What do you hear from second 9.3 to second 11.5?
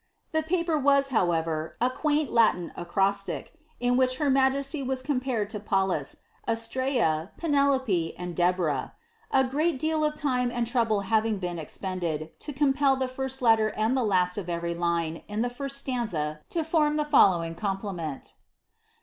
great deal of lime and trouble having